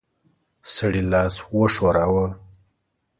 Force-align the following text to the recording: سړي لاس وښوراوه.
سړي 0.73 1.01
لاس 1.11 1.35
وښوراوه. 1.57 2.27